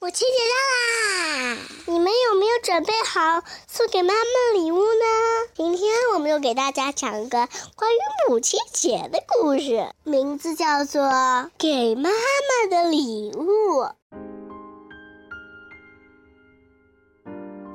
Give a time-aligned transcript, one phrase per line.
[0.00, 1.58] 母亲节到啦！
[1.86, 5.50] 你们有没有准备好送给妈妈礼物呢？
[5.56, 7.98] 今天我们又给大家讲一个关于
[8.28, 11.02] 母亲节的故事，名字叫做
[11.58, 13.82] 《给妈妈的礼物》。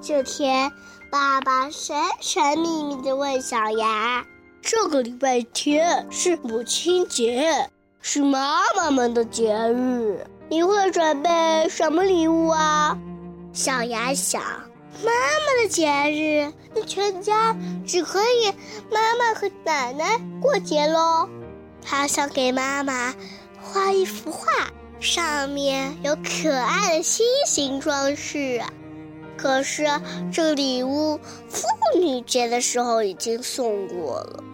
[0.00, 0.70] 这天，
[1.10, 4.24] 爸爸神神秘秘地问小牙
[4.62, 7.68] ：“这个礼拜天是母亲节，
[8.00, 12.98] 是妈妈们的节日。”你会准备什么礼物啊？
[13.52, 14.42] 小牙想，
[15.02, 18.52] 妈妈的节日，那全家只可以
[18.90, 21.28] 妈妈和奶奶过节喽。
[21.82, 23.14] 他想给妈妈
[23.60, 24.46] 画一幅画，
[25.00, 28.62] 上面有可爱的星星装饰。
[29.36, 29.86] 可是
[30.32, 31.66] 这礼物妇
[31.98, 34.44] 女节的时候已经送过了。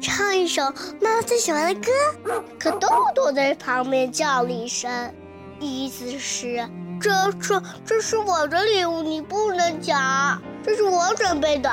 [0.00, 0.62] 唱一首
[1.00, 5.14] 妈妈最喜欢的歌，可豆豆在旁边叫了一声，
[5.60, 6.68] 意思是
[7.00, 11.70] 这这这是我的礼物，你不能讲，这是我准备的，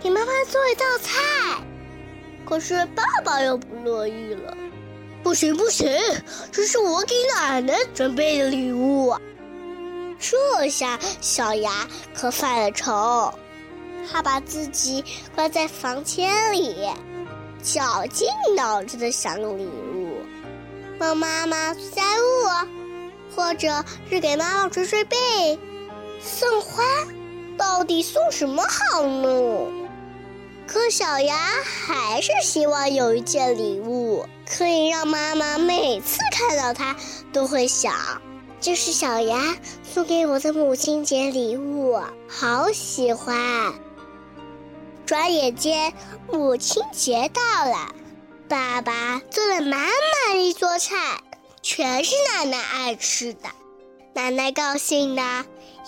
[0.00, 1.64] 给妈妈做一道菜。
[2.46, 4.54] 可是爸爸又不乐意了，
[5.22, 5.90] 不行不行，
[6.52, 9.16] 这是我给奶奶准备的礼物。
[10.18, 13.32] 这下小牙可犯了愁。
[14.10, 16.88] 他把自己关在房间里，
[17.62, 20.18] 绞尽脑汁的想礼物，
[20.98, 25.16] 帮妈妈做家务，或者是给妈妈捶捶背，
[26.20, 26.82] 送花，
[27.56, 29.66] 到底送什么好呢？
[30.66, 36.96] 可小牙还是希望有一件礼物，可以让妈妈每次看到它
[37.32, 37.94] 都会想，
[38.60, 43.74] 这是小牙送给我的母亲节礼物，好喜欢。
[45.06, 45.92] 转眼间，
[46.32, 47.94] 母亲节到了，
[48.48, 49.80] 爸爸做了满
[50.26, 50.96] 满一桌菜，
[51.60, 53.50] 全是奶奶爱吃的。
[54.14, 55.22] 奶奶高兴的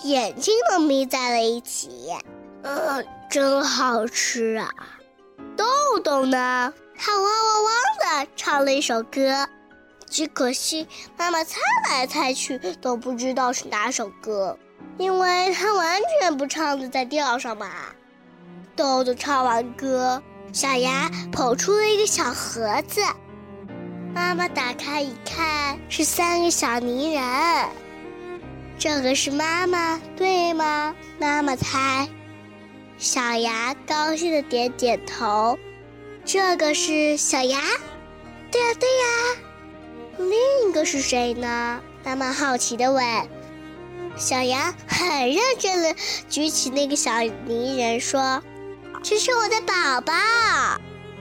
[0.03, 1.89] 眼睛都眯在了一起，
[2.61, 4.69] 嗯，真好吃啊！
[5.55, 5.65] 豆
[6.03, 6.73] 豆呢？
[6.99, 9.47] 他汪汪汪的唱了一首歌，
[10.09, 10.87] 只可惜
[11.17, 11.59] 妈妈猜
[11.89, 14.57] 来猜去都不知道是哪首歌，
[14.97, 17.71] 因为他完全不唱的在调上嘛。
[18.77, 20.21] 豆豆唱完歌，
[20.53, 23.01] 小牙捧出了一个小盒子。
[24.13, 27.23] 妈妈打开一看，是三个小泥人。
[28.77, 30.95] 这个是妈妈，对吗？
[31.19, 32.07] 妈妈猜。
[32.99, 35.57] 小牙高兴的点点头。
[36.23, 37.59] 这个是小牙，
[38.51, 39.37] 对呀对呀。
[40.19, 41.81] 另一个是谁呢？
[42.03, 43.03] 妈妈好奇的问。
[44.17, 45.95] 小牙很认真的
[46.29, 48.39] 举起那个小泥人说。
[49.03, 50.13] 这是我的宝宝，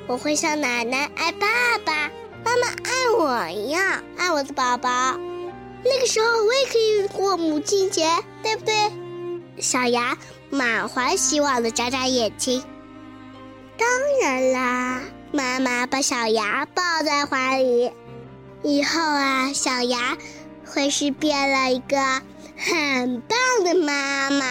[0.06, 2.10] 我会像奶奶爱爸爸、
[2.44, 5.16] 妈妈爱我一样爱我的宝宝。
[5.84, 8.09] 那个时候我也可以过母亲节，
[8.43, 8.75] 对不对？
[9.60, 10.19] 小牙
[10.50, 12.65] 满怀希望的眨眨眼睛。
[13.78, 13.88] 当
[14.21, 15.00] 然啦，
[15.32, 17.93] 妈妈把小牙抱在怀里。
[18.62, 20.16] 以后啊，小牙
[20.65, 21.97] 会是变了一个
[22.56, 24.44] 很棒的妈妈。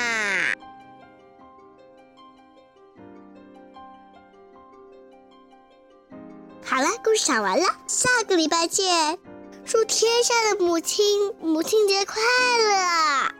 [7.05, 9.19] 故事讲完了，下个礼拜见！
[9.63, 12.15] 祝天下的母亲母亲节快
[12.57, 13.34] 乐！